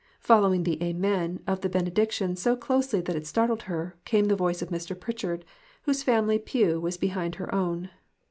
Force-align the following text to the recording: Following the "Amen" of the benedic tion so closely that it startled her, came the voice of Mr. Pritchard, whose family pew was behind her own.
Following 0.19 0.63
the 0.63 0.81
"Amen" 0.83 1.41
of 1.45 1.61
the 1.61 1.69
benedic 1.69 2.09
tion 2.09 2.35
so 2.35 2.55
closely 2.55 3.01
that 3.01 3.15
it 3.15 3.27
startled 3.27 3.61
her, 3.69 3.97
came 4.03 4.25
the 4.29 4.35
voice 4.35 4.63
of 4.63 4.69
Mr. 4.69 4.99
Pritchard, 4.99 5.45
whose 5.83 6.01
family 6.01 6.39
pew 6.39 6.79
was 6.81 6.97
behind 6.97 7.35
her 7.35 7.53
own. 7.53 7.91